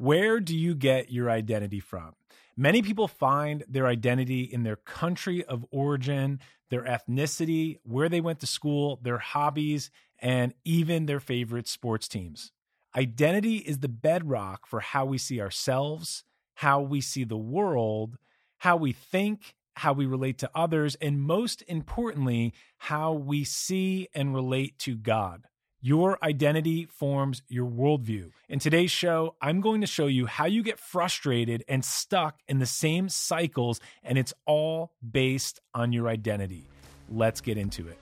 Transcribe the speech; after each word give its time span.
Where 0.00 0.40
do 0.40 0.56
you 0.56 0.74
get 0.74 1.12
your 1.12 1.28
identity 1.28 1.78
from? 1.78 2.14
Many 2.56 2.80
people 2.80 3.06
find 3.06 3.64
their 3.68 3.86
identity 3.86 4.44
in 4.44 4.62
their 4.62 4.76
country 4.76 5.44
of 5.44 5.66
origin, 5.70 6.40
their 6.70 6.84
ethnicity, 6.84 7.80
where 7.82 8.08
they 8.08 8.22
went 8.22 8.40
to 8.40 8.46
school, 8.46 8.98
their 9.02 9.18
hobbies, 9.18 9.90
and 10.18 10.54
even 10.64 11.04
their 11.04 11.20
favorite 11.20 11.68
sports 11.68 12.08
teams. 12.08 12.50
Identity 12.96 13.56
is 13.56 13.80
the 13.80 13.90
bedrock 13.90 14.66
for 14.66 14.80
how 14.80 15.04
we 15.04 15.18
see 15.18 15.38
ourselves, 15.38 16.24
how 16.54 16.80
we 16.80 17.02
see 17.02 17.24
the 17.24 17.36
world, 17.36 18.16
how 18.56 18.76
we 18.78 18.92
think, 18.92 19.54
how 19.76 19.92
we 19.92 20.06
relate 20.06 20.38
to 20.38 20.50
others, 20.54 20.94
and 21.02 21.20
most 21.20 21.62
importantly, 21.68 22.54
how 22.78 23.12
we 23.12 23.44
see 23.44 24.08
and 24.14 24.34
relate 24.34 24.78
to 24.78 24.96
God. 24.96 25.44
Your 25.82 26.22
identity 26.22 26.86
forms 26.90 27.40
your 27.48 27.66
worldview. 27.66 28.32
In 28.50 28.58
today's 28.58 28.90
show, 28.90 29.34
I'm 29.40 29.62
going 29.62 29.80
to 29.80 29.86
show 29.86 30.08
you 30.08 30.26
how 30.26 30.44
you 30.44 30.62
get 30.62 30.78
frustrated 30.78 31.64
and 31.68 31.82
stuck 31.82 32.38
in 32.48 32.58
the 32.58 32.66
same 32.66 33.08
cycles, 33.08 33.80
and 34.04 34.18
it's 34.18 34.34
all 34.44 34.92
based 35.10 35.58
on 35.74 35.94
your 35.94 36.06
identity. 36.06 36.68
Let's 37.08 37.40
get 37.40 37.56
into 37.56 37.88
it. 37.88 37.98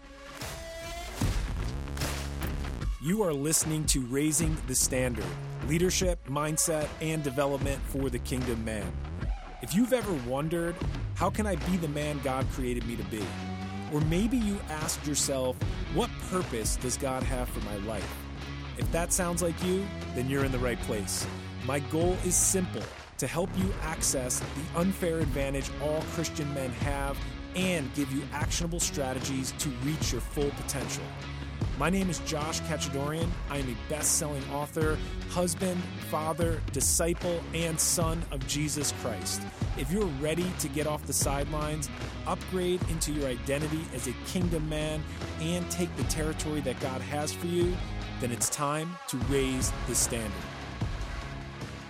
You 3.00 3.22
are 3.22 3.32
listening 3.32 3.84
to 3.86 4.00
Raising 4.06 4.56
the 4.66 4.74
Standard 4.74 5.24
Leadership, 5.68 6.18
Mindset, 6.26 6.88
and 7.00 7.22
Development 7.22 7.80
for 7.86 8.10
the 8.10 8.18
Kingdom 8.18 8.64
Man. 8.64 8.92
If 9.62 9.72
you've 9.72 9.92
ever 9.92 10.12
wondered, 10.28 10.74
how 11.14 11.30
can 11.30 11.46
I 11.46 11.54
be 11.54 11.76
the 11.76 11.86
man 11.86 12.18
God 12.24 12.44
created 12.50 12.84
me 12.88 12.96
to 12.96 13.04
be? 13.04 13.22
Or 13.92 14.00
maybe 14.02 14.36
you 14.36 14.58
asked 14.68 15.06
yourself, 15.06 15.56
what 15.94 16.10
purpose 16.30 16.76
does 16.76 16.96
God 16.96 17.22
have 17.22 17.48
for 17.48 17.60
my 17.60 17.76
life? 17.78 18.16
If 18.76 18.90
that 18.92 19.12
sounds 19.12 19.42
like 19.42 19.62
you, 19.64 19.86
then 20.14 20.28
you're 20.28 20.44
in 20.44 20.52
the 20.52 20.58
right 20.58 20.80
place. 20.82 21.26
My 21.64 21.80
goal 21.80 22.16
is 22.24 22.34
simple 22.34 22.82
to 23.18 23.26
help 23.26 23.50
you 23.56 23.72
access 23.82 24.40
the 24.40 24.78
unfair 24.78 25.18
advantage 25.18 25.70
all 25.82 26.02
Christian 26.12 26.52
men 26.54 26.70
have 26.70 27.18
and 27.56 27.92
give 27.94 28.12
you 28.12 28.22
actionable 28.32 28.78
strategies 28.78 29.52
to 29.58 29.68
reach 29.84 30.12
your 30.12 30.20
full 30.20 30.50
potential. 30.50 31.02
My 31.78 31.90
name 31.90 32.10
is 32.10 32.18
Josh 32.20 32.60
Kachadorian. 32.62 33.28
I 33.50 33.58
am 33.58 33.68
a 33.68 33.88
best 33.88 34.18
selling 34.18 34.42
author, 34.50 34.98
husband, 35.30 35.80
father, 36.10 36.60
disciple, 36.72 37.40
and 37.54 37.78
son 37.78 38.24
of 38.32 38.44
Jesus 38.48 38.92
Christ. 39.00 39.42
If 39.76 39.92
you're 39.92 40.10
ready 40.20 40.50
to 40.58 40.68
get 40.68 40.86
off 40.86 41.06
the 41.06 41.12
sidelines, 41.12 41.88
upgrade 42.28 42.80
into 42.90 43.10
your 43.10 43.26
identity 43.26 43.84
as 43.94 44.06
a 44.06 44.12
kingdom 44.26 44.68
man, 44.68 45.02
and 45.40 45.68
take 45.70 45.94
the 45.96 46.04
territory 46.04 46.60
that 46.60 46.78
God 46.80 47.00
has 47.00 47.32
for 47.32 47.46
you, 47.46 47.76
then 48.20 48.30
it's 48.30 48.48
time 48.48 48.96
to 49.08 49.16
raise 49.28 49.72
the 49.88 49.94
standard. 49.94 50.32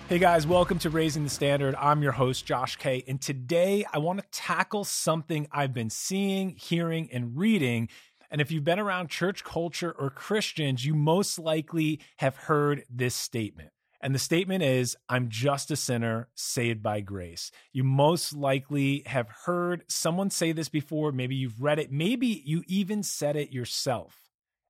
Hey 0.09 0.19
guys, 0.19 0.47
welcome 0.47 0.78
to 0.78 0.89
Raising 0.89 1.25
the 1.25 1.28
Standard. 1.28 1.75
I'm 1.75 2.03
your 2.03 2.12
host, 2.12 2.47
Josh 2.47 2.77
K. 2.77 3.05
And 3.06 3.20
today 3.20 3.84
I 3.92 3.98
want 3.98 4.20
to 4.20 4.25
tackle 4.31 4.84
something 4.84 5.47
I've 5.53 5.75
been 5.75 5.91
seeing, 5.91 6.56
hearing, 6.56 7.11
and 7.12 7.36
reading 7.36 7.91
and 8.31 8.41
if 8.41 8.50
you've 8.50 8.64
been 8.64 8.78
around 8.78 9.09
church 9.09 9.42
culture 9.42 9.94
or 9.98 10.11
Christians, 10.11 10.84
you 10.84 10.94
most 10.94 11.39
likely 11.39 12.00
have 12.19 12.36
heard 12.36 12.84
this 12.91 13.14
statement. 13.14 13.70
And 14.01 14.15
the 14.15 14.21
statement 14.21 14.63
is, 14.63 14.97
I'm 15.09 15.29
just 15.29 15.71
a 15.71 15.77
sinner 15.77 16.29
saved 16.35 16.83
by 16.83 17.01
grace. 17.01 17.51
You 17.73 17.83
most 17.83 18.33
likely 18.33 19.03
have 19.07 19.29
heard 19.45 19.85
someone 19.89 20.31
say 20.31 20.53
this 20.53 20.69
before. 20.69 21.11
Maybe 21.11 21.35
you've 21.35 21.61
read 21.61 21.81
it. 21.81 21.91
Maybe 21.91 22.43
you 22.45 22.63
even 22.69 23.03
said 23.03 23.35
it 23.35 23.53
yourself. 23.53 24.17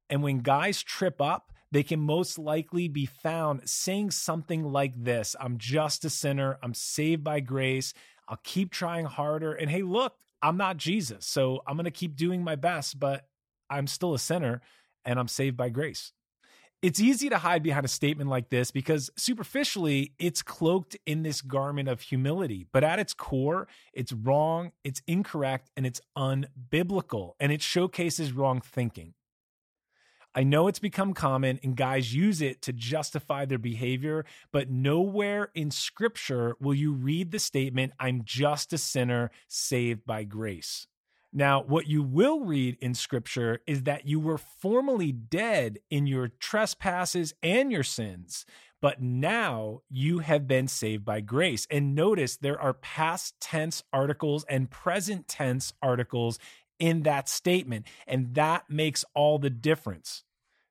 And 0.09 0.23
when 0.23 0.39
guys 0.39 0.83
trip 0.83 1.20
up, 1.20 1.53
they 1.70 1.83
can 1.83 2.01
most 2.01 2.39
likely 2.39 2.89
be 2.89 3.05
found 3.05 3.69
saying 3.69 4.12
something 4.12 4.65
like 4.65 4.95
this 4.97 5.37
I'm 5.39 5.59
just 5.59 6.05
a 6.05 6.11
sinner. 6.11 6.59
I'm 6.63 6.75
saved 6.75 7.23
by 7.23 7.41
grace. 7.41 7.92
I'll 8.27 8.41
keep 8.42 8.70
trying 8.70 9.05
harder. 9.05 9.53
And 9.53 9.70
hey, 9.70 9.83
look, 9.83 10.15
I'm 10.42 10.57
not 10.57 10.77
Jesus. 10.77 11.27
So 11.27 11.63
I'm 11.67 11.77
going 11.77 11.85
to 11.85 11.91
keep 11.91 12.17
doing 12.17 12.42
my 12.42 12.57
best, 12.57 12.98
but 12.98 13.27
I'm 13.69 13.86
still 13.86 14.14
a 14.14 14.19
sinner 14.19 14.63
and 15.05 15.19
I'm 15.19 15.29
saved 15.29 15.57
by 15.57 15.69
grace. 15.69 16.13
It's 16.80 17.00
easy 17.00 17.28
to 17.28 17.39
hide 17.39 17.64
behind 17.64 17.84
a 17.84 17.89
statement 17.89 18.30
like 18.30 18.50
this 18.50 18.70
because 18.70 19.11
superficially 19.16 20.12
it's 20.16 20.42
cloaked 20.42 20.96
in 21.06 21.24
this 21.24 21.42
garment 21.42 21.89
of 21.89 22.02
humility. 22.02 22.66
But 22.72 22.84
at 22.84 23.00
its 23.00 23.14
core, 23.14 23.66
it's 23.92 24.12
wrong, 24.12 24.70
it's 24.84 25.02
incorrect, 25.08 25.70
and 25.77 25.84
it's 25.84 26.00
unbiblical, 26.16 27.33
and 27.40 27.50
it 27.50 27.62
showcases 27.62 28.30
wrong 28.30 28.61
thinking. 28.61 29.14
I 30.36 30.44
know 30.44 30.68
it's 30.68 30.78
become 30.78 31.14
common 31.14 31.58
and 31.64 31.74
guys 31.74 32.14
use 32.14 32.40
it 32.40 32.62
to 32.62 32.72
justify 32.72 33.45
their 33.45 33.58
behavior, 33.58 34.24
but 34.52 34.70
nowhere 34.70 35.50
in 35.56 35.72
scripture 35.72 36.55
will 36.60 36.74
you 36.74 36.92
read 36.92 37.33
the 37.33 37.40
statement, 37.40 37.92
I'm 37.98 38.22
just 38.24 38.72
a 38.72 38.78
sinner 38.78 39.33
saved 39.48 40.06
by 40.06 40.22
grace. 40.22 40.86
Now, 41.33 41.62
what 41.62 41.86
you 41.86 42.02
will 42.02 42.40
read 42.40 42.78
in 42.80 42.94
scripture 42.94 43.61
is 43.66 43.83
that 43.83 44.06
you 44.06 44.18
were 44.18 44.39
formerly 44.39 45.12
dead 45.12 45.78
in 45.90 46.06
your 46.06 46.28
trespasses 46.28 47.34
and 47.42 47.70
your 47.70 47.83
sins, 47.83 48.46
but 48.80 49.02
now 49.02 49.83
you 49.90 50.20
have 50.20 50.46
been 50.46 50.68
saved 50.68 51.05
by 51.05 51.20
grace. 51.20 51.66
And 51.70 51.94
notice 51.94 52.36
there 52.36 52.61
are 52.61 52.72
past 52.72 53.34
tense 53.40 53.83
articles 53.92 54.44
and 54.48 54.70
present 54.70 55.28
tense 55.28 55.74
articles 55.83 56.39
in 56.78 57.02
that 57.02 57.28
statement, 57.28 57.86
and 58.06 58.34
that 58.34 58.70
makes 58.70 59.05
all 59.14 59.39
the 59.39 59.50
difference. 59.50 60.24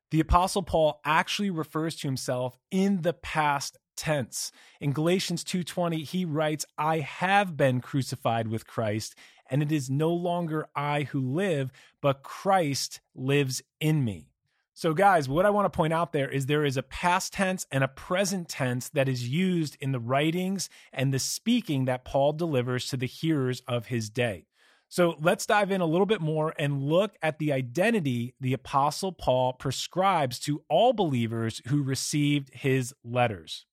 The 0.09 0.21
apostle 0.21 0.63
Paul 0.63 1.01
actually 1.03 1.49
refers 1.49 1.97
to 1.97 2.07
himself 2.07 2.57
in 2.71 3.01
the 3.01 3.13
past 3.13 3.77
tense. 3.97 4.51
In 4.79 4.93
Galatians 4.93 5.43
2:20 5.43 6.03
he 6.03 6.23
writes, 6.23 6.65
"I 6.77 6.99
have 6.99 7.57
been 7.57 7.81
crucified 7.81 8.47
with 8.47 8.65
Christ, 8.67 9.15
and 9.49 9.61
it 9.61 9.71
is 9.71 9.89
no 9.89 10.13
longer 10.13 10.69
I 10.75 11.03
who 11.03 11.19
live, 11.19 11.71
but 12.01 12.23
Christ 12.23 13.01
lives 13.13 13.61
in 13.81 14.05
me." 14.05 14.31
So 14.73 14.93
guys, 14.93 15.27
what 15.27 15.47
I 15.47 15.49
want 15.49 15.65
to 15.65 15.75
point 15.75 15.91
out 15.91 16.13
there 16.13 16.29
is 16.29 16.45
there 16.45 16.63
is 16.63 16.77
a 16.77 16.83
past 16.83 17.33
tense 17.33 17.65
and 17.71 17.83
a 17.83 17.87
present 17.87 18.47
tense 18.47 18.89
that 18.89 19.09
is 19.09 19.27
used 19.27 19.75
in 19.81 19.91
the 19.91 19.99
writings 19.99 20.69
and 20.93 21.11
the 21.11 21.17
speaking 21.17 21.85
that 21.85 22.05
Paul 22.05 22.33
delivers 22.33 22.87
to 22.89 22.97
the 22.97 23.07
hearers 23.07 23.61
of 23.61 23.87
his 23.87 24.11
day. 24.11 24.45
So 24.89 25.17
let's 25.19 25.45
dive 25.45 25.71
in 25.71 25.81
a 25.81 25.85
little 25.85 26.05
bit 26.05 26.21
more 26.21 26.53
and 26.57 26.83
look 26.83 27.17
at 27.21 27.39
the 27.39 27.51
identity 27.51 28.35
the 28.39 28.53
Apostle 28.53 29.11
Paul 29.11 29.53
prescribes 29.53 30.39
to 30.41 30.63
all 30.69 30.93
believers 30.93 31.61
who 31.67 31.81
received 31.81 32.53
his 32.53 32.93
letters. 33.03 33.65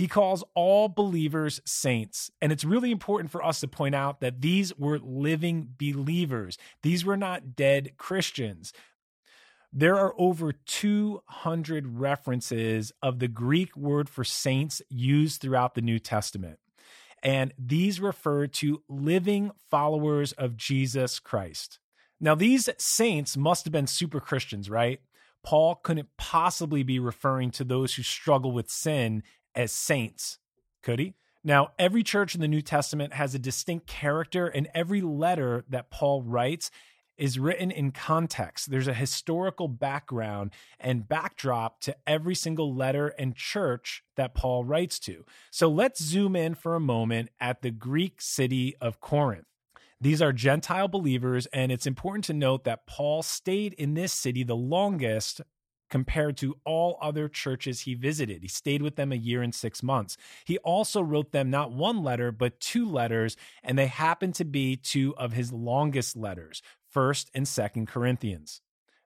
He 0.00 0.08
calls 0.08 0.42
all 0.54 0.88
believers 0.88 1.60
saints. 1.66 2.30
And 2.40 2.52
it's 2.52 2.64
really 2.64 2.90
important 2.90 3.30
for 3.30 3.44
us 3.44 3.60
to 3.60 3.68
point 3.68 3.94
out 3.94 4.22
that 4.22 4.40
these 4.40 4.74
were 4.78 4.98
living 4.98 5.74
believers, 5.76 6.56
these 6.82 7.04
were 7.04 7.18
not 7.18 7.54
dead 7.54 7.98
Christians. 7.98 8.72
There 9.70 9.98
are 9.98 10.14
over 10.16 10.52
200 10.52 11.98
references 11.98 12.92
of 13.02 13.18
the 13.18 13.28
Greek 13.28 13.76
word 13.76 14.08
for 14.08 14.24
saints 14.24 14.80
used 14.88 15.42
throughout 15.42 15.74
the 15.74 15.82
New 15.82 15.98
Testament. 15.98 16.60
And 17.22 17.52
these 17.58 18.00
refer 18.00 18.46
to 18.46 18.82
living 18.88 19.50
followers 19.70 20.32
of 20.32 20.56
Jesus 20.56 21.18
Christ. 21.18 21.78
Now, 22.18 22.34
these 22.34 22.70
saints 22.78 23.36
must 23.36 23.66
have 23.66 23.72
been 23.72 23.86
super 23.86 24.18
Christians, 24.18 24.70
right? 24.70 25.00
Paul 25.42 25.74
couldn't 25.74 26.08
possibly 26.16 26.82
be 26.82 26.98
referring 26.98 27.50
to 27.52 27.64
those 27.64 27.94
who 27.94 28.02
struggle 28.02 28.52
with 28.52 28.70
sin 28.70 29.22
as 29.54 29.72
saints, 29.72 30.38
could 30.82 30.98
he? 30.98 31.14
Now, 31.42 31.72
every 31.78 32.02
church 32.02 32.34
in 32.34 32.40
the 32.40 32.48
New 32.48 32.60
Testament 32.60 33.14
has 33.14 33.34
a 33.34 33.38
distinct 33.38 33.86
character, 33.86 34.46
and 34.46 34.68
every 34.74 35.00
letter 35.00 35.64
that 35.68 35.90
Paul 35.90 36.22
writes 36.22 36.70
is 37.16 37.38
written 37.38 37.70
in 37.70 37.92
context. 37.92 38.70
There's 38.70 38.88
a 38.88 38.94
historical 38.94 39.68
background 39.68 40.52
and 40.78 41.06
backdrop 41.06 41.80
to 41.82 41.94
every 42.06 42.34
single 42.34 42.74
letter 42.74 43.08
and 43.08 43.36
church 43.36 44.02
that 44.16 44.34
Paul 44.34 44.64
writes 44.64 44.98
to. 45.00 45.26
So 45.50 45.68
let's 45.68 46.02
zoom 46.02 46.34
in 46.34 46.54
for 46.54 46.74
a 46.74 46.80
moment 46.80 47.28
at 47.38 47.60
the 47.60 47.70
Greek 47.70 48.22
city 48.22 48.74
of 48.80 49.00
Corinth. 49.00 49.44
These 50.00 50.22
are 50.22 50.32
Gentile 50.32 50.88
believers, 50.88 51.44
and 51.52 51.70
it's 51.70 51.86
important 51.86 52.24
to 52.24 52.32
note 52.32 52.64
that 52.64 52.86
Paul 52.86 53.22
stayed 53.22 53.74
in 53.74 53.92
this 53.92 54.14
city 54.14 54.42
the 54.42 54.56
longest 54.56 55.42
compared 55.90 56.36
to 56.38 56.56
all 56.64 56.98
other 57.02 57.28
churches 57.28 57.80
he 57.80 57.94
visited. 57.94 58.42
He 58.42 58.48
stayed 58.48 58.82
with 58.82 58.96
them 58.96 59.12
a 59.12 59.16
year 59.16 59.42
and 59.42 59.54
six 59.54 59.82
months. 59.82 60.16
He 60.44 60.58
also 60.58 61.02
wrote 61.02 61.32
them 61.32 61.50
not 61.50 61.72
one 61.72 62.02
letter, 62.02 62.32
but 62.32 62.60
two 62.60 62.88
letters, 62.88 63.36
and 63.62 63.78
they 63.78 63.86
happen 63.86 64.32
to 64.32 64.44
be 64.44 64.76
two 64.76 65.14
of 65.16 65.32
his 65.32 65.52
longest 65.52 66.16
letters, 66.16 66.62
1st 66.94 67.26
and 67.34 67.46
2nd 67.46 67.88
Corinthians. 67.88 68.62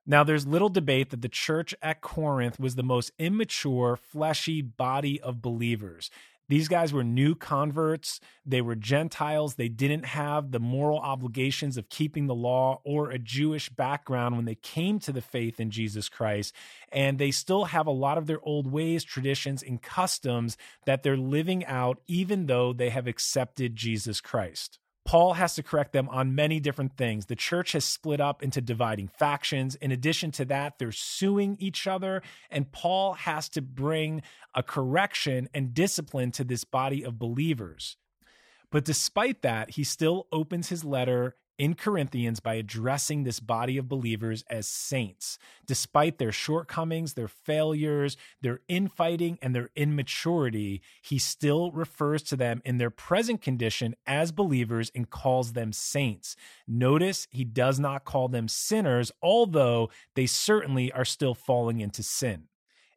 Now, 0.06 0.22
there's 0.22 0.46
little 0.46 0.68
debate 0.68 1.10
that 1.10 1.22
the 1.22 1.30
church 1.30 1.74
at 1.80 2.02
Corinth 2.02 2.60
was 2.60 2.74
the 2.74 2.82
most 2.82 3.10
immature, 3.18 3.96
fleshy 3.96 4.60
body 4.60 5.18
of 5.20 5.40
believers. 5.40 6.10
These 6.48 6.68
guys 6.68 6.92
were 6.92 7.04
new 7.04 7.34
converts. 7.34 8.20
They 8.44 8.60
were 8.60 8.74
Gentiles. 8.74 9.54
They 9.54 9.68
didn't 9.68 10.04
have 10.04 10.50
the 10.50 10.60
moral 10.60 10.98
obligations 10.98 11.76
of 11.76 11.88
keeping 11.88 12.26
the 12.26 12.34
law 12.34 12.80
or 12.84 13.10
a 13.10 13.18
Jewish 13.18 13.70
background 13.70 14.36
when 14.36 14.44
they 14.44 14.54
came 14.54 14.98
to 15.00 15.12
the 15.12 15.22
faith 15.22 15.58
in 15.58 15.70
Jesus 15.70 16.08
Christ. 16.08 16.54
And 16.92 17.18
they 17.18 17.30
still 17.30 17.64
have 17.66 17.86
a 17.86 17.90
lot 17.90 18.18
of 18.18 18.26
their 18.26 18.40
old 18.42 18.70
ways, 18.70 19.04
traditions, 19.04 19.62
and 19.62 19.80
customs 19.80 20.56
that 20.84 21.02
they're 21.02 21.16
living 21.16 21.64
out, 21.64 22.00
even 22.06 22.46
though 22.46 22.72
they 22.72 22.90
have 22.90 23.06
accepted 23.06 23.76
Jesus 23.76 24.20
Christ. 24.20 24.78
Paul 25.04 25.34
has 25.34 25.54
to 25.56 25.62
correct 25.62 25.92
them 25.92 26.08
on 26.08 26.34
many 26.34 26.60
different 26.60 26.96
things. 26.96 27.26
The 27.26 27.36
church 27.36 27.72
has 27.72 27.84
split 27.84 28.20
up 28.20 28.42
into 28.42 28.60
dividing 28.60 29.08
factions. 29.08 29.74
In 29.76 29.92
addition 29.92 30.30
to 30.32 30.44
that, 30.46 30.78
they're 30.78 30.92
suing 30.92 31.56
each 31.60 31.86
other, 31.86 32.22
and 32.50 32.72
Paul 32.72 33.12
has 33.14 33.48
to 33.50 33.62
bring 33.62 34.22
a 34.54 34.62
correction 34.62 35.48
and 35.52 35.74
discipline 35.74 36.30
to 36.32 36.44
this 36.44 36.64
body 36.64 37.04
of 37.04 37.18
believers. 37.18 37.98
But 38.70 38.84
despite 38.84 39.42
that, 39.42 39.72
he 39.72 39.84
still 39.84 40.26
opens 40.32 40.70
his 40.70 40.84
letter 40.84 41.36
in 41.58 41.74
Corinthians 41.74 42.40
by 42.40 42.54
addressing 42.54 43.24
this 43.24 43.40
body 43.40 43.76
of 43.76 43.88
believers 43.88 44.44
as 44.50 44.66
saints. 44.66 45.38
Despite 45.66 46.18
their 46.18 46.32
shortcomings, 46.32 47.14
their 47.14 47.28
failures, 47.28 48.16
their 48.40 48.60
infighting, 48.68 49.38
and 49.40 49.54
their 49.54 49.70
immaturity, 49.76 50.82
he 51.02 51.18
still 51.18 51.70
refers 51.70 52.22
to 52.24 52.36
them 52.36 52.62
in 52.64 52.78
their 52.78 52.90
present 52.90 53.40
condition 53.40 53.94
as 54.06 54.32
believers 54.32 54.90
and 54.94 55.10
calls 55.10 55.52
them 55.52 55.72
saints. 55.72 56.36
Notice 56.66 57.26
he 57.30 57.44
does 57.44 57.78
not 57.78 58.04
call 58.04 58.28
them 58.28 58.48
sinners, 58.48 59.12
although 59.22 59.90
they 60.14 60.26
certainly 60.26 60.90
are 60.92 61.04
still 61.04 61.34
falling 61.34 61.80
into 61.80 62.02
sin 62.02 62.48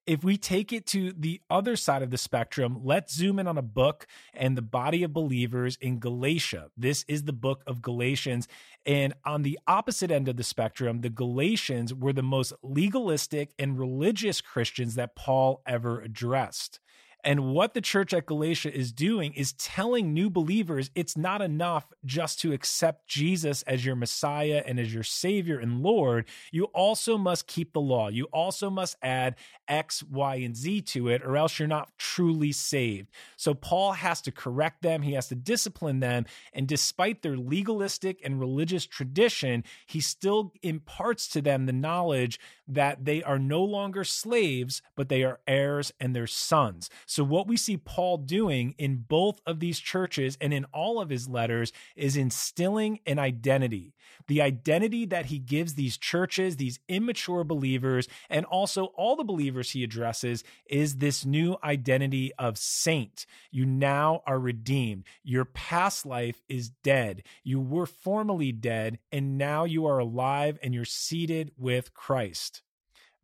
if 0.08 0.24
we 0.24 0.38
take 0.38 0.72
it 0.72 0.86
to 0.88 1.12
the 1.12 1.42
other 1.50 1.76
side 1.76 2.02
of 2.02 2.10
the 2.10 2.18
spectrum, 2.18 2.80
let's 2.82 3.14
zoom 3.14 3.40
in 3.40 3.48
on 3.48 3.58
a 3.58 3.62
book 3.62 4.08
and 4.34 4.58
the 4.58 4.62
body 4.62 5.04
of 5.04 5.12
believers 5.12 5.78
in 5.82 6.00
Galatia. 6.00 6.72
This 6.78 7.04
is 7.10 7.24
the 7.24 7.34
book 7.34 7.62
of 7.68 7.82
Galatians. 7.82 8.48
And 8.86 9.14
on 9.26 9.44
the 9.44 9.60
opposite 9.68 10.10
end 10.10 10.30
of 10.30 10.38
the 10.38 10.44
spectrum, 10.44 11.02
the 11.02 11.10
Galatians 11.10 11.94
were 11.94 12.14
the 12.14 12.24
most 12.24 12.54
legalistic 12.64 13.52
and 13.60 13.78
religious 13.78 14.40
Christians 14.40 14.96
that 14.96 15.16
Paul 15.16 15.62
ever 15.68 16.00
addressed. 16.00 16.80
And 17.24 17.54
what 17.54 17.74
the 17.74 17.82
church 17.82 18.14
at 18.14 18.26
Galatia 18.26 18.74
is 18.74 18.92
doing 18.92 19.34
is 19.34 19.54
telling 19.54 20.14
new 20.14 20.30
believers 20.30 20.92
it's 20.96 21.18
not 21.18 21.42
enough 21.42 21.92
just 22.06 22.40
to 22.42 22.54
accept 22.54 23.08
Jesus 23.08 23.64
as 23.64 23.86
your 23.86 23.96
Messiah 23.96 24.64
and 24.66 24.80
as 24.80 24.94
your 24.94 25.04
Savior 25.04 25.60
and 25.60 25.82
Lord. 25.82 26.26
You 26.52 26.66
also 26.66 27.18
must 27.18 27.48
keep 27.48 27.74
the 27.74 27.82
law. 27.82 28.08
You 28.10 28.26
also 28.26 28.70
must 28.70 28.96
add 29.02 29.36
X, 29.68 30.04
Y, 30.04 30.36
and 30.36 30.56
Z 30.56 30.82
to 30.84 31.10
it, 31.10 31.22
or 31.24 31.36
else 31.36 31.60
you're 31.60 31.68
not 31.68 31.92
truly 31.98 32.52
saved. 32.52 33.10
So 33.36 33.54
Paul 33.54 33.94
has 33.94 34.22
to 34.22 34.32
correct 34.32 34.82
them, 34.82 35.02
he 35.02 35.14
has 35.14 35.28
to 35.30 35.36
discipline 35.36 36.00
them. 36.00 36.26
And 36.54 36.68
despite 36.68 37.24
their 37.24 37.38
legalistic 37.38 38.22
and 38.24 38.40
religious 38.40 38.86
tradition, 38.86 39.64
he 39.86 40.00
still 40.00 40.54
imparts 40.62 41.28
to 41.30 41.42
them 41.42 41.66
the 41.66 41.74
knowledge 41.74 42.40
that 42.68 43.06
they 43.06 43.24
are 43.24 43.40
no 43.40 43.64
longer 43.64 44.04
slaves, 44.04 44.82
but 44.96 45.10
they 45.10 45.24
are 45.24 45.40
heirs 45.48 45.92
and 46.00 46.16
their 46.16 46.28
sons. 46.28 46.90
So, 47.10 47.24
what 47.24 47.48
we 47.48 47.56
see 47.56 47.78
Paul 47.78 48.18
doing 48.18 48.76
in 48.78 49.06
both 49.08 49.40
of 49.46 49.62
these 49.62 49.80
churches 49.80 50.38
and 50.42 50.54
in 50.54 50.66
all 50.66 51.00
of 51.00 51.10
his 51.10 51.30
letters 51.30 51.72
is 51.96 52.18
instilling 52.18 53.00
an 53.08 53.18
identity. 53.18 53.96
The 54.28 54.42
identity 54.42 55.06
that 55.06 55.28
he 55.28 55.40
gives 55.40 55.76
these 55.76 55.98
churches, 55.98 56.58
these 56.58 56.82
immature 56.90 57.46
believers, 57.46 58.10
and 58.30 58.46
also 58.46 58.86
all 58.98 59.16
the 59.16 59.24
believers 59.24 59.72
he 59.72 59.86
addresses 59.86 60.44
is 60.70 60.98
this 60.98 61.26
new 61.26 61.56
identity 61.64 62.34
of 62.38 62.58
saint. 62.58 63.26
You 63.52 63.66
now 63.66 64.22
are 64.28 64.40
redeemed. 64.40 65.06
Your 65.24 65.46
past 65.46 66.06
life 66.06 66.42
is 66.50 66.72
dead. 66.84 67.24
You 67.42 67.62
were 67.62 67.86
formerly 67.86 68.52
dead, 68.52 69.00
and 69.14 69.38
now 69.38 69.64
you 69.64 69.86
are 69.86 70.00
alive 70.00 70.60
and 70.62 70.74
you're 70.74 70.84
seated 70.84 71.52
with 71.58 71.94
Christ. 71.94 72.64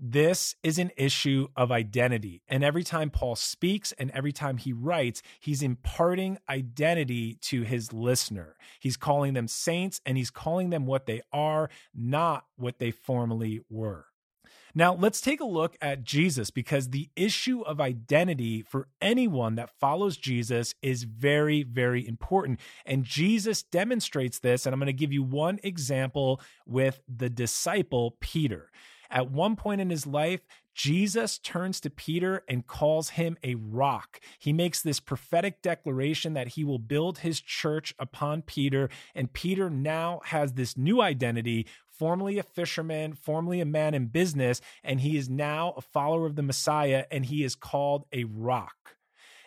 This 0.06 0.58
is 0.64 0.80
an 0.80 0.92
issue 0.98 1.48
of 1.56 1.72
identity. 1.72 2.42
And 2.50 2.62
every 2.62 2.84
time 2.84 3.10
Paul 3.10 3.38
speaks 3.38 3.94
and 3.94 4.12
every 4.12 4.34
time 4.34 4.58
he 4.58 4.74
writes, 4.74 5.22
he's 5.40 5.64
imparting 5.64 6.40
identity 6.50 7.36
to 7.44 7.62
his 7.62 7.94
listener. 7.94 8.58
He's 8.82 8.98
calling 8.98 9.32
them 9.32 9.48
saints 9.48 10.02
and 10.06 10.18
he's 10.18 10.30
calling 10.30 10.72
them 10.72 10.86
what 10.86 11.06
they 11.06 11.22
are, 11.32 11.70
not 11.96 12.44
what 12.58 12.80
they 12.80 12.92
formerly 12.92 13.62
were. 13.70 14.08
Now, 14.76 14.94
let's 14.94 15.22
take 15.22 15.40
a 15.40 15.46
look 15.46 15.78
at 15.82 16.04
Jesus 16.04 16.50
because 16.50 16.90
the 16.90 17.10
issue 17.16 17.62
of 17.62 17.80
identity 17.80 18.62
for 18.62 18.90
anyone 19.02 19.56
that 19.56 19.70
follows 19.80 20.18
Jesus 20.18 20.76
is 20.82 21.04
very, 21.04 21.64
very 21.64 22.06
important. 22.06 22.60
And 22.86 23.06
Jesus 23.06 23.64
demonstrates 23.64 24.40
this. 24.40 24.66
And 24.66 24.74
I'm 24.74 24.80
going 24.80 24.88
to 24.88 24.94
give 24.94 25.14
you 25.14 25.24
one 25.24 25.60
example 25.64 26.42
with 26.66 27.00
the 27.08 27.30
disciple 27.30 28.18
Peter. 28.20 28.70
At 29.14 29.30
one 29.30 29.56
point 29.56 29.80
in 29.80 29.92
his 29.92 30.08
life, 30.08 30.42
Jesus 30.74 31.38
turns 31.38 31.80
to 31.82 31.92
Peter 31.92 32.44
and 32.50 32.66
calls 32.66 33.10
him 33.10 33.38
a 33.44 33.54
rock. 33.54 34.20
He 34.40 34.52
makes 34.52 34.82
this 34.82 35.00
prophetic 35.00 35.62
declaration 35.62 36.34
that 36.34 36.50
he 36.50 36.64
will 36.64 36.80
build 36.80 37.20
his 37.20 37.40
church 37.40 37.94
upon 38.00 38.42
Peter, 38.42 38.90
and 39.14 39.32
Peter 39.32 39.70
now 39.70 40.20
has 40.26 40.54
this 40.54 40.76
new 40.76 41.00
identity, 41.00 41.68
formerly 41.88 42.40
a 42.40 42.44
fisherman, 42.44 43.14
formerly 43.14 43.62
a 43.62 43.66
man 43.66 43.94
in 43.94 44.08
business, 44.08 44.62
and 44.84 45.02
he 45.02 45.16
is 45.16 45.30
now 45.30 45.76
a 45.78 45.82
follower 45.82 46.26
of 46.26 46.36
the 46.36 46.42
Messiah, 46.42 47.06
and 47.12 47.28
he 47.28 47.44
is 47.44 47.54
called 47.54 48.06
a 48.12 48.24
rock. 48.24 48.96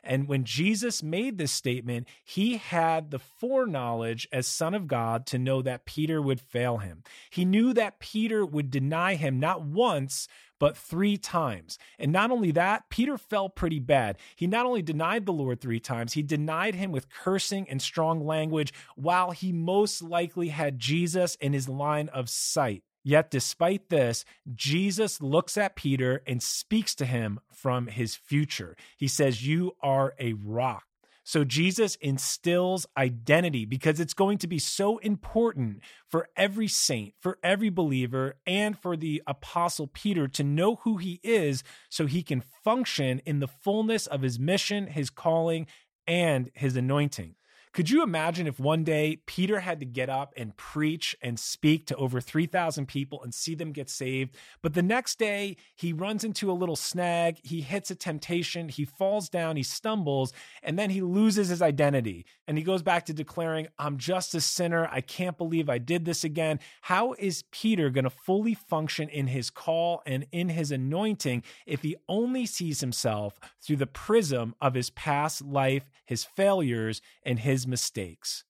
And 0.06 0.28
when 0.28 0.44
Jesus 0.44 1.02
made 1.02 1.38
this 1.38 1.52
statement, 1.52 2.08
he 2.24 2.56
had 2.56 3.10
the 3.10 3.18
foreknowledge 3.18 4.28
as 4.32 4.46
Son 4.46 4.74
of 4.74 4.86
God 4.86 5.26
to 5.26 5.38
know 5.38 5.62
that 5.62 5.84
Peter 5.84 6.22
would 6.22 6.40
fail 6.40 6.78
him. 6.78 7.02
He 7.30 7.44
knew 7.44 7.72
that 7.74 7.98
Peter 7.98 8.46
would 8.46 8.70
deny 8.70 9.16
him 9.16 9.40
not 9.40 9.62
once, 9.62 10.28
but 10.58 10.76
three 10.76 11.16
times. 11.16 11.78
And 11.98 12.12
not 12.12 12.30
only 12.30 12.50
that, 12.52 12.88
Peter 12.88 13.18
fell 13.18 13.48
pretty 13.48 13.78
bad. 13.78 14.18
He 14.36 14.46
not 14.46 14.66
only 14.66 14.82
denied 14.82 15.26
the 15.26 15.32
Lord 15.32 15.60
three 15.60 15.80
times, 15.80 16.14
he 16.14 16.22
denied 16.22 16.74
him 16.74 16.92
with 16.92 17.10
cursing 17.10 17.68
and 17.68 17.80
strong 17.82 18.24
language 18.24 18.72
while 18.94 19.32
he 19.32 19.52
most 19.52 20.02
likely 20.02 20.48
had 20.48 20.78
Jesus 20.78 21.34
in 21.36 21.52
his 21.52 21.68
line 21.68 22.08
of 22.08 22.30
sight. 22.30 22.82
Yet, 23.06 23.30
despite 23.30 23.88
this, 23.88 24.24
Jesus 24.52 25.22
looks 25.22 25.56
at 25.56 25.76
Peter 25.76 26.24
and 26.26 26.42
speaks 26.42 26.92
to 26.96 27.06
him 27.06 27.38
from 27.52 27.86
his 27.86 28.16
future. 28.16 28.76
He 28.96 29.06
says, 29.06 29.46
You 29.46 29.76
are 29.80 30.14
a 30.18 30.32
rock. 30.32 30.82
So 31.22 31.44
Jesus 31.44 31.94
instills 32.00 32.84
identity 32.96 33.64
because 33.64 34.00
it's 34.00 34.12
going 34.12 34.38
to 34.38 34.48
be 34.48 34.58
so 34.58 34.98
important 34.98 35.82
for 36.08 36.28
every 36.36 36.66
saint, 36.66 37.14
for 37.20 37.38
every 37.44 37.70
believer, 37.70 38.38
and 38.44 38.76
for 38.76 38.96
the 38.96 39.22
apostle 39.24 39.86
Peter 39.86 40.26
to 40.26 40.42
know 40.42 40.80
who 40.82 40.96
he 40.96 41.20
is 41.22 41.62
so 41.88 42.06
he 42.06 42.24
can 42.24 42.42
function 42.64 43.22
in 43.24 43.38
the 43.38 43.46
fullness 43.46 44.08
of 44.08 44.22
his 44.22 44.40
mission, 44.40 44.88
his 44.88 45.10
calling, 45.10 45.68
and 46.08 46.50
his 46.54 46.74
anointing. 46.74 47.36
Could 47.76 47.90
you 47.90 48.02
imagine 48.02 48.46
if 48.46 48.58
one 48.58 48.84
day 48.84 49.18
Peter 49.26 49.60
had 49.60 49.80
to 49.80 49.84
get 49.84 50.08
up 50.08 50.32
and 50.34 50.56
preach 50.56 51.14
and 51.20 51.38
speak 51.38 51.86
to 51.88 51.96
over 51.96 52.22
3,000 52.22 52.86
people 52.86 53.22
and 53.22 53.34
see 53.34 53.54
them 53.54 53.70
get 53.70 53.90
saved? 53.90 54.34
But 54.62 54.72
the 54.72 54.82
next 54.82 55.18
day, 55.18 55.58
he 55.74 55.92
runs 55.92 56.24
into 56.24 56.50
a 56.50 56.56
little 56.56 56.74
snag, 56.74 57.38
he 57.42 57.60
hits 57.60 57.90
a 57.90 57.94
temptation, 57.94 58.70
he 58.70 58.86
falls 58.86 59.28
down, 59.28 59.56
he 59.56 59.62
stumbles, 59.62 60.32
and 60.62 60.78
then 60.78 60.88
he 60.88 61.02
loses 61.02 61.48
his 61.48 61.60
identity. 61.60 62.24
And 62.48 62.56
he 62.56 62.64
goes 62.64 62.82
back 62.82 63.04
to 63.06 63.12
declaring, 63.12 63.68
I'm 63.78 63.98
just 63.98 64.34
a 64.34 64.40
sinner. 64.40 64.88
I 64.90 65.02
can't 65.02 65.36
believe 65.36 65.68
I 65.68 65.76
did 65.76 66.06
this 66.06 66.24
again. 66.24 66.60
How 66.80 67.12
is 67.18 67.44
Peter 67.50 67.90
going 67.90 68.04
to 68.04 68.10
fully 68.10 68.54
function 68.54 69.10
in 69.10 69.26
his 69.26 69.50
call 69.50 70.00
and 70.06 70.26
in 70.32 70.48
his 70.48 70.72
anointing 70.72 71.42
if 71.66 71.82
he 71.82 71.96
only 72.08 72.46
sees 72.46 72.80
himself 72.80 73.38
through 73.60 73.76
the 73.76 73.86
prism 73.86 74.54
of 74.62 74.72
his 74.72 74.88
past 74.88 75.42
life, 75.42 75.90
his 76.06 76.24
failures, 76.24 77.02
and 77.22 77.40
his 77.40 77.65
mistakes. 77.66 78.44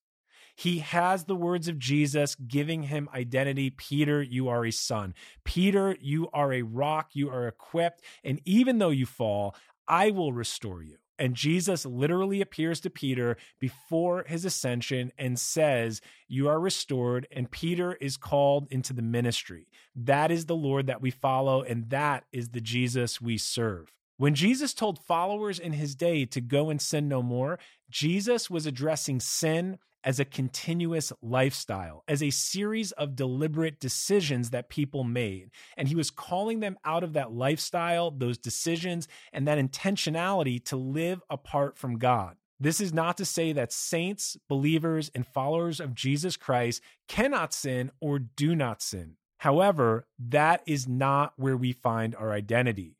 He 0.56 0.78
has 0.78 1.24
the 1.24 1.36
words 1.36 1.68
of 1.68 1.78
Jesus 1.78 2.34
giving 2.34 2.84
him 2.84 3.10
identity. 3.14 3.70
Peter, 3.70 4.22
you 4.22 4.48
are 4.48 4.64
a 4.64 4.70
son. 4.70 5.14
Peter, 5.44 5.96
you 6.00 6.30
are 6.32 6.52
a 6.52 6.62
rock. 6.62 7.10
You 7.12 7.28
are 7.28 7.46
equipped. 7.46 8.02
And 8.24 8.40
even 8.46 8.78
though 8.78 8.90
you 8.90 9.04
fall, 9.04 9.54
I 9.86 10.10
will 10.10 10.32
restore 10.32 10.82
you. 10.82 10.96
And 11.18 11.34
Jesus 11.34 11.86
literally 11.86 12.40
appears 12.40 12.80
to 12.80 12.90
Peter 12.90 13.36
before 13.58 14.24
his 14.26 14.44
ascension 14.44 15.12
and 15.18 15.38
says, 15.38 16.00
You 16.28 16.48
are 16.48 16.60
restored. 16.60 17.26
And 17.30 17.50
Peter 17.50 17.94
is 17.94 18.16
called 18.16 18.66
into 18.70 18.92
the 18.92 19.02
ministry. 19.02 19.68
That 19.94 20.30
is 20.30 20.46
the 20.46 20.56
Lord 20.56 20.86
that 20.88 21.00
we 21.00 21.10
follow, 21.10 21.62
and 21.62 21.88
that 21.90 22.24
is 22.32 22.50
the 22.50 22.60
Jesus 22.60 23.20
we 23.20 23.38
serve. 23.38 23.92
When 24.18 24.34
Jesus 24.34 24.72
told 24.72 24.98
followers 24.98 25.58
in 25.58 25.72
his 25.72 25.94
day 25.94 26.24
to 26.26 26.40
go 26.40 26.70
and 26.70 26.80
sin 26.80 27.06
no 27.06 27.22
more, 27.22 27.58
Jesus 27.90 28.48
was 28.48 28.64
addressing 28.64 29.20
sin 29.20 29.78
as 30.04 30.18
a 30.18 30.24
continuous 30.24 31.12
lifestyle, 31.20 32.02
as 32.08 32.22
a 32.22 32.30
series 32.30 32.92
of 32.92 33.16
deliberate 33.16 33.78
decisions 33.78 34.50
that 34.50 34.70
people 34.70 35.04
made. 35.04 35.50
And 35.76 35.88
he 35.88 35.96
was 35.96 36.10
calling 36.10 36.60
them 36.60 36.78
out 36.84 37.02
of 37.02 37.12
that 37.14 37.32
lifestyle, 37.32 38.10
those 38.10 38.38
decisions, 38.38 39.06
and 39.32 39.46
that 39.48 39.58
intentionality 39.58 40.64
to 40.66 40.76
live 40.76 41.22
apart 41.28 41.76
from 41.76 41.98
God. 41.98 42.36
This 42.58 42.80
is 42.80 42.94
not 42.94 43.18
to 43.18 43.26
say 43.26 43.52
that 43.52 43.72
saints, 43.72 44.38
believers, 44.48 45.10
and 45.14 45.26
followers 45.26 45.78
of 45.78 45.94
Jesus 45.94 46.38
Christ 46.38 46.80
cannot 47.06 47.52
sin 47.52 47.90
or 48.00 48.18
do 48.18 48.54
not 48.54 48.80
sin. 48.80 49.16
However, 49.38 50.06
that 50.18 50.62
is 50.66 50.88
not 50.88 51.34
where 51.36 51.56
we 51.56 51.72
find 51.72 52.14
our 52.14 52.32
identity. 52.32 52.96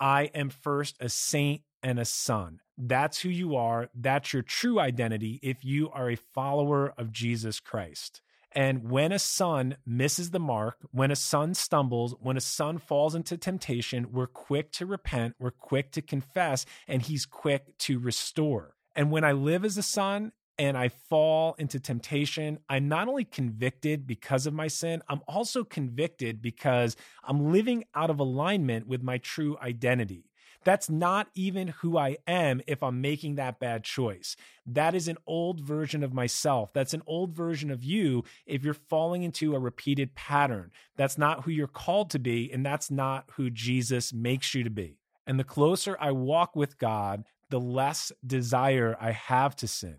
I 0.00 0.24
am 0.34 0.50
first 0.50 0.96
a 1.00 1.08
saint 1.08 1.62
and 1.82 1.98
a 1.98 2.04
son. 2.04 2.60
That's 2.76 3.20
who 3.20 3.28
you 3.28 3.56
are. 3.56 3.90
That's 3.94 4.32
your 4.32 4.42
true 4.42 4.80
identity 4.80 5.38
if 5.42 5.64
you 5.64 5.90
are 5.90 6.10
a 6.10 6.16
follower 6.16 6.92
of 6.98 7.12
Jesus 7.12 7.60
Christ. 7.60 8.20
And 8.52 8.88
when 8.88 9.10
a 9.10 9.18
son 9.18 9.76
misses 9.84 10.30
the 10.30 10.38
mark, 10.38 10.78
when 10.92 11.10
a 11.10 11.16
son 11.16 11.54
stumbles, 11.54 12.14
when 12.20 12.36
a 12.36 12.40
son 12.40 12.78
falls 12.78 13.14
into 13.14 13.36
temptation, 13.36 14.12
we're 14.12 14.28
quick 14.28 14.70
to 14.72 14.86
repent, 14.86 15.34
we're 15.40 15.50
quick 15.50 15.90
to 15.92 16.02
confess, 16.02 16.64
and 16.86 17.02
he's 17.02 17.26
quick 17.26 17.76
to 17.78 17.98
restore. 17.98 18.74
And 18.94 19.10
when 19.10 19.24
I 19.24 19.32
live 19.32 19.64
as 19.64 19.76
a 19.76 19.82
son 19.82 20.32
and 20.58 20.76
I 20.76 20.88
fall 20.88 21.54
into 21.58 21.80
temptation, 21.80 22.58
I'm 22.68 22.88
not 22.88 23.08
only 23.08 23.24
convicted 23.24 24.06
because 24.06 24.46
of 24.46 24.54
my 24.54 24.68
sin, 24.68 25.02
I'm 25.08 25.20
also 25.26 25.64
convicted 25.64 26.40
because 26.40 26.96
I'm 27.24 27.50
living 27.52 27.84
out 27.94 28.10
of 28.10 28.20
alignment 28.20 28.86
with 28.86 29.02
my 29.02 29.18
true 29.18 29.56
identity. 29.60 30.26
That's 30.64 30.88
not 30.88 31.28
even 31.34 31.68
who 31.68 31.98
I 31.98 32.16
am 32.26 32.62
if 32.66 32.82
I'm 32.82 33.00
making 33.00 33.34
that 33.34 33.60
bad 33.60 33.84
choice. 33.84 34.34
That 34.66 34.94
is 34.94 35.08
an 35.08 35.18
old 35.26 35.60
version 35.60 36.02
of 36.02 36.14
myself. 36.14 36.72
That's 36.72 36.94
an 36.94 37.02
old 37.06 37.32
version 37.32 37.70
of 37.70 37.84
you 37.84 38.24
if 38.46 38.64
you're 38.64 38.74
falling 38.74 39.22
into 39.22 39.54
a 39.54 39.58
repeated 39.58 40.14
pattern. 40.14 40.70
That's 40.96 41.18
not 41.18 41.44
who 41.44 41.50
you're 41.50 41.66
called 41.66 42.10
to 42.10 42.18
be, 42.18 42.50
and 42.50 42.64
that's 42.64 42.90
not 42.90 43.26
who 43.32 43.50
Jesus 43.50 44.12
makes 44.12 44.54
you 44.54 44.64
to 44.64 44.70
be. 44.70 44.98
And 45.26 45.38
the 45.38 45.44
closer 45.44 45.96
I 46.00 46.12
walk 46.12 46.56
with 46.56 46.78
God, 46.78 47.24
the 47.50 47.60
less 47.60 48.10
desire 48.26 48.96
I 48.98 49.12
have 49.12 49.54
to 49.56 49.68
sin. 49.68 49.98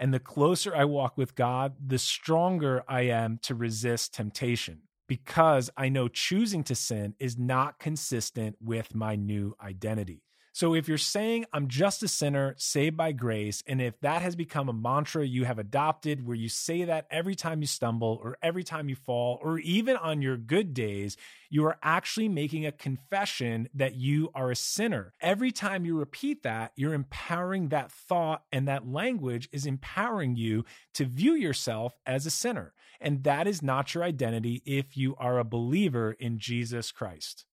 And 0.00 0.14
the 0.14 0.18
closer 0.18 0.74
I 0.74 0.86
walk 0.86 1.18
with 1.18 1.34
God, 1.34 1.74
the 1.86 1.98
stronger 1.98 2.82
I 2.88 3.02
am 3.02 3.38
to 3.42 3.54
resist 3.54 4.14
temptation 4.14 4.80
because 5.06 5.68
I 5.76 5.90
know 5.90 6.08
choosing 6.08 6.64
to 6.64 6.74
sin 6.74 7.14
is 7.18 7.36
not 7.36 7.78
consistent 7.78 8.56
with 8.62 8.94
my 8.94 9.14
new 9.14 9.54
identity. 9.60 10.22
So 10.52 10.74
if 10.74 10.88
you're 10.88 10.98
saying 10.98 11.46
I'm 11.52 11.68
just 11.68 12.02
a 12.02 12.08
sinner 12.08 12.54
saved 12.58 12.96
by 12.96 13.12
grace, 13.12 13.62
and 13.66 13.80
if 13.80 13.98
that 14.00 14.22
has 14.22 14.34
become 14.34 14.68
a 14.68 14.72
mantra 14.72 15.24
you 15.24 15.44
have 15.44 15.58
adopted 15.58 16.26
where 16.26 16.36
you 16.36 16.48
say 16.48 16.84
that 16.84 17.06
every 17.10 17.36
time 17.36 17.60
you 17.60 17.66
stumble 17.66 18.20
or 18.22 18.36
every 18.42 18.64
time 18.64 18.88
you 18.88 18.96
fall, 18.96 19.38
or 19.42 19.58
even 19.60 19.96
on 19.96 20.22
your 20.22 20.36
good 20.36 20.74
days, 20.74 21.16
you 21.48 21.64
are 21.66 21.78
actually 21.82 22.28
making 22.28 22.66
a 22.66 22.72
confession 22.72 23.68
that 23.74 23.94
you 23.94 24.30
are 24.34 24.50
a 24.50 24.56
sinner. 24.56 25.12
Every 25.20 25.52
time 25.52 25.84
you 25.84 25.96
repeat 25.96 26.42
that, 26.42 26.72
you're 26.74 26.94
empowering 26.94 27.68
that 27.68 27.92
thought, 27.92 28.42
and 28.50 28.66
that 28.66 28.88
language 28.88 29.48
is 29.52 29.66
empowering 29.66 30.36
you 30.36 30.64
to 30.94 31.04
view 31.04 31.34
yourself 31.34 31.96
as 32.06 32.26
a 32.26 32.30
sinner. 32.30 32.72
And 33.00 33.24
that 33.24 33.46
is 33.46 33.62
not 33.62 33.94
your 33.94 34.04
identity 34.04 34.62
if 34.66 34.96
you 34.96 35.14
are 35.16 35.38
a 35.38 35.44
believer 35.44 36.12
in 36.12 36.38
Jesus 36.38 36.92
Christ. 36.92 37.46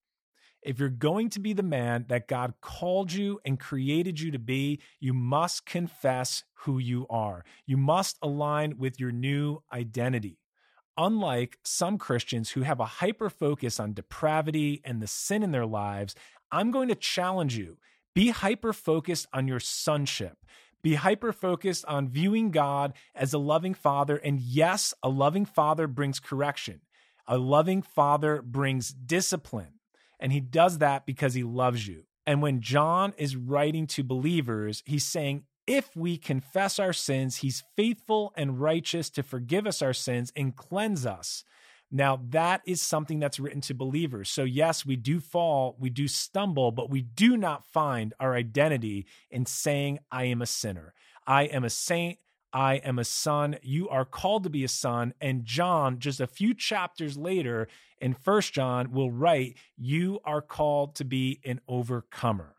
If 0.61 0.79
you're 0.79 0.89
going 0.89 1.29
to 1.31 1.39
be 1.39 1.53
the 1.53 1.63
man 1.63 2.05
that 2.09 2.27
God 2.27 2.55
called 2.61 3.13
you 3.13 3.39
and 3.45 3.59
created 3.59 4.19
you 4.19 4.31
to 4.31 4.39
be, 4.39 4.79
you 4.99 5.13
must 5.13 5.65
confess 5.65 6.43
who 6.61 6.79
you 6.79 7.05
are. 7.09 7.45
You 7.65 7.77
must 7.77 8.17
align 8.21 8.77
with 8.77 8.99
your 8.99 9.11
new 9.11 9.61
identity. 9.71 10.39
Unlike 10.97 11.59
some 11.63 11.97
Christians 11.97 12.51
who 12.51 12.61
have 12.61 12.79
a 12.79 12.85
hyper 12.85 13.29
focus 13.29 13.79
on 13.79 13.93
depravity 13.93 14.81
and 14.83 15.01
the 15.01 15.07
sin 15.07 15.43
in 15.43 15.51
their 15.51 15.65
lives, 15.65 16.15
I'm 16.51 16.71
going 16.71 16.87
to 16.87 16.95
challenge 16.95 17.55
you. 17.55 17.77
Be 18.15 18.29
hyper 18.29 18.73
focused 18.73 19.27
on 19.31 19.47
your 19.47 19.59
sonship. 19.59 20.37
Be 20.81 20.95
hyper 20.95 21.31
focused 21.31 21.85
on 21.85 22.09
viewing 22.09 22.49
God 22.49 22.93
as 23.13 23.33
a 23.33 23.37
loving 23.37 23.75
father. 23.75 24.17
And 24.17 24.39
yes, 24.39 24.93
a 25.03 25.09
loving 25.09 25.45
father 25.45 25.87
brings 25.87 26.19
correction. 26.19 26.81
A 27.27 27.37
loving 27.37 27.81
father 27.81 28.41
brings 28.41 28.89
discipline. 28.89 29.76
And 30.19 30.31
he 30.31 30.39
does 30.39 30.79
that 30.79 31.05
because 31.05 31.33
he 31.33 31.43
loves 31.43 31.87
you. 31.87 32.03
And 32.25 32.41
when 32.41 32.61
John 32.61 33.13
is 33.17 33.35
writing 33.35 33.87
to 33.87 34.03
believers, 34.03 34.83
he's 34.85 35.05
saying, 35.05 35.43
if 35.65 35.95
we 35.95 36.17
confess 36.17 36.79
our 36.79 36.93
sins, 36.93 37.37
he's 37.37 37.63
faithful 37.75 38.33
and 38.35 38.59
righteous 38.59 39.09
to 39.11 39.23
forgive 39.23 39.67
us 39.67 39.81
our 39.81 39.93
sins 39.93 40.31
and 40.35 40.55
cleanse 40.55 41.05
us. 41.05 41.43
Now, 41.89 42.19
that 42.29 42.61
is 42.65 42.81
something 42.81 43.19
that's 43.19 43.39
written 43.39 43.61
to 43.61 43.73
believers. 43.73 44.29
So, 44.29 44.43
yes, 44.43 44.85
we 44.85 44.97
do 44.97 45.19
fall, 45.19 45.77
we 45.79 45.89
do 45.89 46.07
stumble, 46.07 46.71
but 46.71 46.89
we 46.89 47.01
do 47.01 47.37
not 47.37 47.65
find 47.65 48.13
our 48.19 48.35
identity 48.35 49.05
in 49.31 49.45
saying, 49.45 49.99
I 50.11 50.25
am 50.25 50.41
a 50.41 50.45
sinner. 50.45 50.93
I 51.25 51.43
am 51.43 51.63
a 51.63 51.69
saint. 51.69 52.19
I 52.53 52.75
am 52.75 52.99
a 52.99 53.03
son. 53.03 53.57
You 53.61 53.89
are 53.89 54.05
called 54.05 54.43
to 54.43 54.49
be 54.49 54.63
a 54.63 54.69
son. 54.69 55.13
And 55.19 55.45
John, 55.45 55.99
just 55.99 56.19
a 56.19 56.27
few 56.27 56.53
chapters 56.53 57.17
later 57.17 57.67
in 57.99 58.13
First 58.13 58.53
John, 58.53 58.91
will 58.91 59.11
write, 59.11 59.57
You 59.77 60.19
are 60.25 60.41
called 60.41 60.95
to 60.95 61.05
be 61.05 61.39
an 61.45 61.61
overcomer. 61.67 62.55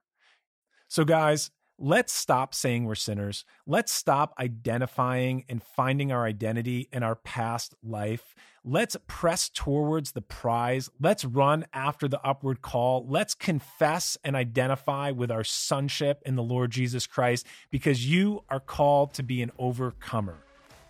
So, 0.88 1.04
guys, 1.04 1.50
let's 1.78 2.12
stop 2.12 2.54
saying 2.54 2.84
we're 2.84 2.94
sinners. 2.96 3.44
Let's 3.66 3.92
stop 3.92 4.34
identifying 4.38 5.44
and 5.48 5.62
finding 5.62 6.10
our 6.10 6.26
identity 6.26 6.88
in 6.92 7.02
our 7.02 7.14
past 7.14 7.74
life. 7.82 8.34
Let's 8.64 8.96
press 9.06 9.48
towards 9.48 10.12
the 10.12 10.20
prize. 10.20 10.90
Let's 11.00 11.24
run 11.24 11.64
after 11.72 12.08
the 12.08 12.20
upward 12.22 12.60
call. 12.60 13.06
Let's 13.08 13.34
confess 13.34 14.18
and 14.24 14.34
identify 14.34 15.12
with 15.12 15.30
our 15.30 15.44
sonship 15.44 16.22
in 16.26 16.34
the 16.34 16.42
Lord 16.42 16.72
Jesus 16.72 17.06
Christ 17.06 17.46
because 17.70 18.06
you 18.06 18.42
are 18.50 18.60
called 18.60 19.14
to 19.14 19.22
be 19.22 19.40
an 19.40 19.52
overcomer. 19.58 20.38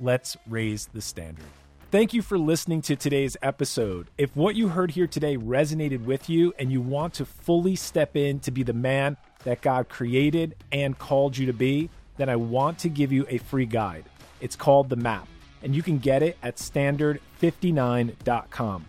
Let's 0.01 0.37
raise 0.47 0.87
the 0.87 1.03
standard. 1.03 1.45
Thank 1.91 2.13
you 2.13 2.21
for 2.21 2.39
listening 2.39 2.83
to 2.83 2.97
today's 2.97 3.35
episode. 3.41 4.11
If 4.19 4.37
what 4.37 4.55
you 4.57 4.69
heard 4.69 4.91
here 4.91 5.07
today 5.07 5.39
resonated 5.39 6.05
with 6.05 6.29
you 6.29 6.53
and 6.59 6.71
you 6.71 6.83
want 6.83 7.15
to 7.15 7.25
fully 7.25 7.77
step 7.77 8.15
in 8.15 8.41
to 8.41 8.51
be 8.51 8.63
the 8.63 8.75
man 8.75 9.17
that 9.45 9.63
God 9.63 9.89
created 9.89 10.57
and 10.73 10.99
called 10.99 11.37
you 11.37 11.47
to 11.47 11.53
be, 11.53 11.91
then 12.17 12.29
I 12.29 12.35
want 12.37 12.79
to 12.81 12.89
give 12.89 13.13
you 13.13 13.25
a 13.29 13.39
free 13.39 13.67
guide. 13.67 14.05
It's 14.41 14.57
called 14.57 14.89
The 14.89 14.97
Map, 14.97 15.29
and 15.63 15.73
you 15.75 15.83
can 15.83 15.99
get 15.99 16.23
it 16.23 16.37
at 16.43 16.57
standard59.com. 16.57 18.85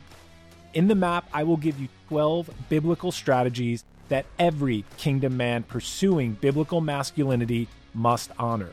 In 0.74 0.88
the 0.88 0.96
map, 0.96 1.28
I 1.34 1.44
will 1.44 1.58
give 1.58 1.80
you 1.80 1.88
12 2.10 2.50
biblical 2.70 3.12
strategies 3.12 3.84
that 4.10 4.28
every 4.38 4.86
kingdom 4.98 5.36
man 5.38 5.64
pursuing 5.64 6.34
biblical 6.34 6.80
masculinity 6.82 7.68
must 7.94 8.30
honor. 8.38 8.70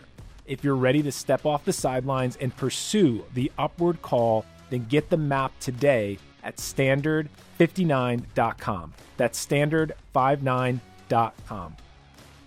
If 0.47 0.62
you're 0.62 0.76
ready 0.76 1.02
to 1.02 1.12
step 1.12 1.47
off 1.47 1.64
the 1.64 1.73
sidelines 1.73 2.37
and 2.37 2.54
pursue 2.54 3.25
the 3.35 3.50
upward 3.59 4.02
call, 4.02 4.45
then 4.71 4.87
get 4.88 5.11
the 5.11 5.16
map 5.16 5.52
today 5.59 6.18
at 6.42 6.56
standard59.com. 6.56 8.95
That's 9.16 9.47
standard59.com 9.47 10.80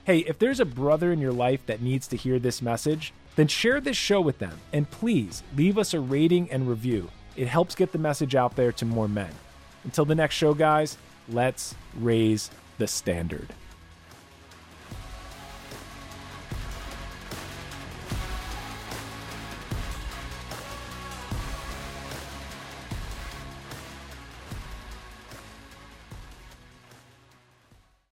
Hey, 0.05 0.19
if 0.19 0.39
there's 0.39 0.59
a 0.59 0.65
brother 0.65 1.11
in 1.11 1.19
your 1.19 1.31
life 1.31 1.65
that 1.67 1.81
needs 1.81 2.07
to 2.07 2.17
hear 2.17 2.39
this 2.39 2.61
message, 2.61 3.13
then 3.35 3.47
share 3.47 3.79
this 3.79 3.97
show 3.97 4.21
with 4.21 4.39
them 4.39 4.59
and 4.73 4.89
please 4.89 5.43
leave 5.55 5.77
us 5.77 5.93
a 5.93 5.99
rating 5.99 6.49
and 6.51 6.67
review. 6.67 7.09
It 7.35 7.47
helps 7.47 7.75
get 7.75 7.91
the 7.91 7.97
message 7.97 8.35
out 8.35 8.55
there 8.55 8.71
to 8.73 8.85
more 8.85 9.07
men. 9.07 9.31
Until 9.83 10.05
the 10.05 10.15
next 10.15 10.35
show, 10.35 10.53
guys, 10.53 10.97
let's 11.29 11.75
raise 11.95 12.49
the 12.79 12.87
standard. 12.87 13.53